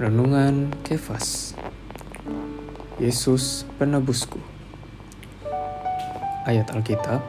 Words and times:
Renungan 0.00 0.72
Kefas. 0.80 1.52
Yesus 2.96 3.68
penebusku. 3.76 4.40
Ayat 6.48 6.72
Alkitab 6.72 7.20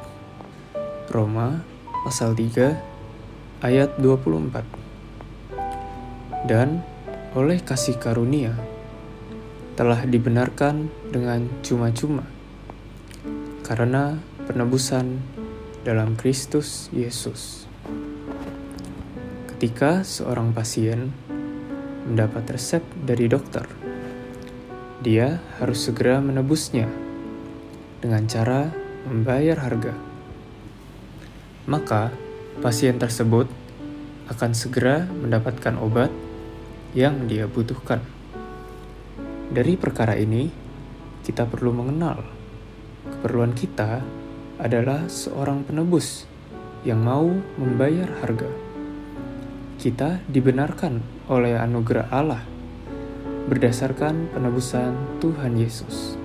Roma 1.12 1.68
pasal 2.08 2.32
3 2.32 2.80
ayat 3.60 4.00
24 4.00 4.64
Dan 6.48 6.80
oleh 7.36 7.60
kasih 7.60 8.00
karunia 8.00 8.56
telah 9.76 10.08
dibenarkan 10.08 10.88
dengan 11.12 11.52
cuma-cuma 11.68 12.24
karena 13.68 14.16
penebusan 14.48 15.20
dalam 15.84 16.16
Kristus 16.16 16.88
Yesus. 16.96 17.68
Ketika 19.52 20.08
seorang 20.08 20.56
pasien 20.56 21.12
mendapat 22.06 22.58
resep 22.58 22.82
dari 23.06 23.30
dokter. 23.30 23.66
Dia 25.02 25.42
harus 25.58 25.90
segera 25.90 26.22
menebusnya 26.22 26.86
dengan 28.02 28.26
cara 28.30 28.70
membayar 29.10 29.58
harga. 29.62 29.94
Maka, 31.66 32.14
pasien 32.62 32.98
tersebut 32.98 33.50
akan 34.30 34.52
segera 34.54 35.06
mendapatkan 35.10 35.78
obat 35.78 36.10
yang 36.94 37.26
dia 37.26 37.46
butuhkan. 37.50 38.02
Dari 39.52 39.76
perkara 39.76 40.16
ini, 40.18 40.50
kita 41.22 41.46
perlu 41.46 41.74
mengenal 41.74 42.42
keperluan 43.10 43.54
kita 43.54 44.02
adalah 44.62 45.10
seorang 45.10 45.66
penebus 45.66 46.26
yang 46.86 47.02
mau 47.02 47.30
membayar 47.58 48.10
harga 48.22 48.71
kita 49.82 50.22
dibenarkan 50.30 51.02
oleh 51.26 51.58
anugerah 51.58 52.14
Allah 52.14 52.46
berdasarkan 53.50 54.30
penebusan 54.30 55.18
Tuhan 55.18 55.58
Yesus. 55.58 56.22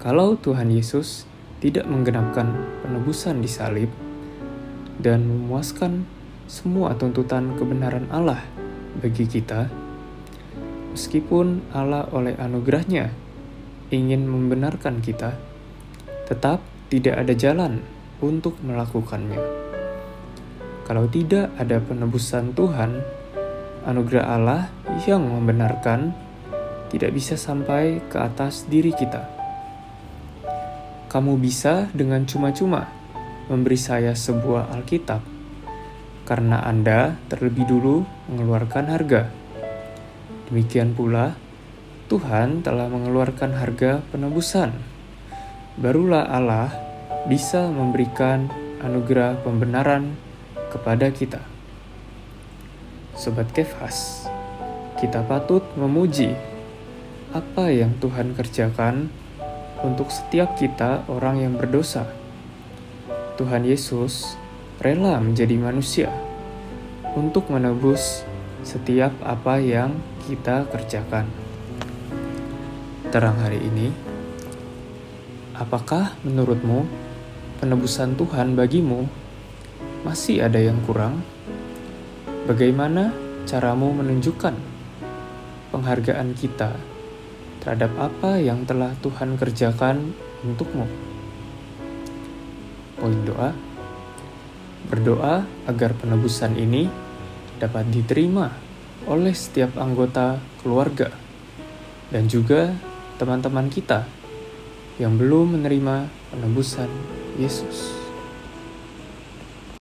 Kalau 0.00 0.40
Tuhan 0.40 0.72
Yesus 0.72 1.28
tidak 1.60 1.84
menggenapkan 1.84 2.56
penebusan 2.80 3.44
di 3.44 3.50
salib 3.52 3.92
dan 4.96 5.28
memuaskan 5.28 6.08
semua 6.48 6.96
tuntutan 6.96 7.60
kebenaran 7.60 8.08
Allah 8.08 8.40
bagi 9.04 9.28
kita, 9.28 9.68
meskipun 10.96 11.60
Allah 11.76 12.08
oleh 12.08 12.40
anugerahnya 12.40 13.12
ingin 13.92 14.24
membenarkan 14.24 15.04
kita, 15.04 15.36
tetap 16.24 16.64
tidak 16.88 17.20
ada 17.20 17.36
jalan 17.36 17.84
untuk 18.24 18.56
melakukannya. 18.64 19.60
Kalau 20.90 21.06
tidak 21.06 21.54
ada 21.54 21.78
penebusan 21.78 22.50
Tuhan, 22.50 22.98
anugerah 23.86 24.26
Allah 24.26 24.66
yang 25.06 25.22
membenarkan 25.22 26.10
tidak 26.90 27.14
bisa 27.14 27.38
sampai 27.38 28.02
ke 28.10 28.18
atas 28.18 28.66
diri 28.66 28.90
kita. 28.90 29.22
Kamu 31.06 31.38
bisa 31.38 31.86
dengan 31.94 32.26
cuma-cuma 32.26 32.90
memberi 33.46 33.78
saya 33.78 34.18
sebuah 34.18 34.74
Alkitab 34.74 35.22
karena 36.26 36.66
Anda 36.66 37.22
terlebih 37.30 37.70
dulu 37.70 38.02
mengeluarkan 38.26 38.90
harga. 38.90 39.30
Demikian 40.50 40.98
pula, 40.98 41.38
Tuhan 42.10 42.66
telah 42.66 42.90
mengeluarkan 42.90 43.54
harga 43.54 44.02
penebusan. 44.10 44.74
Barulah 45.78 46.26
Allah 46.26 46.74
bisa 47.30 47.70
memberikan 47.70 48.50
anugerah 48.82 49.38
pembenaran 49.46 50.29
kepada 50.70 51.10
kita. 51.10 51.42
Sobat 53.18 53.50
Kefas, 53.52 54.30
kita 54.96 55.20
patut 55.26 55.60
memuji 55.76 56.32
apa 57.34 57.68
yang 57.68 57.98
Tuhan 58.00 58.32
kerjakan 58.32 59.10
untuk 59.82 60.08
setiap 60.08 60.56
kita 60.56 61.04
orang 61.10 61.42
yang 61.42 61.54
berdosa. 61.58 62.08
Tuhan 63.36 63.66
Yesus 63.66 64.38
rela 64.80 65.20
menjadi 65.20 65.56
manusia 65.60 66.08
untuk 67.12 67.50
menebus 67.50 68.24
setiap 68.62 69.12
apa 69.24 69.60
yang 69.60 69.96
kita 70.28 70.68
kerjakan. 70.68 71.28
Terang 73.10 73.40
hari 73.42 73.58
ini, 73.58 73.90
apakah 75.56 76.14
menurutmu 76.22 76.86
penebusan 77.58 78.14
Tuhan 78.16 78.54
bagimu 78.54 79.04
masih 80.00 80.40
ada 80.40 80.56
yang 80.56 80.80
kurang? 80.88 81.20
Bagaimana 82.48 83.12
caramu 83.44 83.92
menunjukkan 83.92 84.56
penghargaan 85.70 86.32
kita 86.32 86.72
terhadap 87.60 87.92
apa 88.00 88.40
yang 88.40 88.64
telah 88.64 88.96
Tuhan 89.04 89.36
kerjakan 89.36 90.16
untukmu? 90.40 90.88
Poin 92.96 93.18
doa: 93.28 93.52
berdoa 94.88 95.44
agar 95.68 95.92
penebusan 95.96 96.56
ini 96.56 96.88
dapat 97.60 97.92
diterima 97.92 98.48
oleh 99.04 99.36
setiap 99.36 99.76
anggota 99.76 100.40
keluarga 100.64 101.12
dan 102.08 102.24
juga 102.24 102.72
teman-teman 103.20 103.68
kita 103.68 104.08
yang 104.96 105.16
belum 105.16 105.60
menerima 105.60 106.08
penebusan 106.32 106.88
Yesus. 107.36 108.09